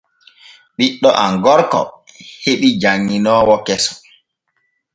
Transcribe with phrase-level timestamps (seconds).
[0.75, 1.81] Ɓiɗɗo am gorko
[2.43, 3.93] heɓi janŋinoowo keso.